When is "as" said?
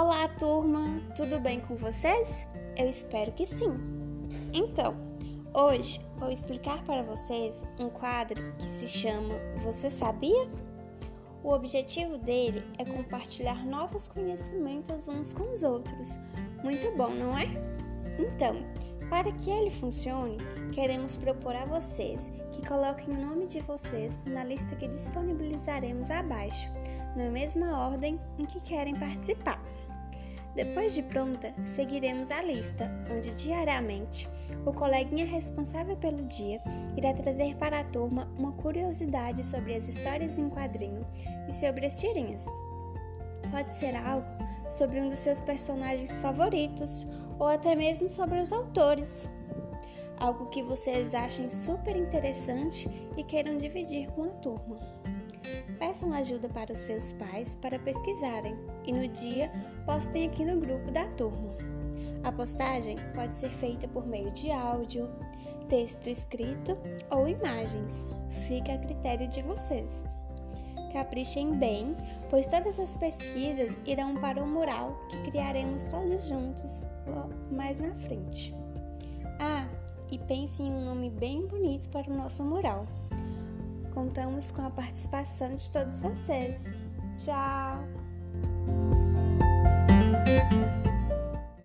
39.76-39.86, 41.86-42.00, 72.78-72.94